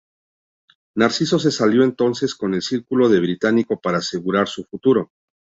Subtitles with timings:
[0.95, 5.11] Narciso se alió entonces con el círculo de Británico para asegurar su futuro.